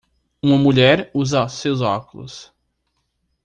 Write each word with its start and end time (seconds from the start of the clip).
uma 0.41 0.57
mulher 0.57 1.11
usa 1.13 1.47
seus 1.47 1.79
óculos. 1.79 2.51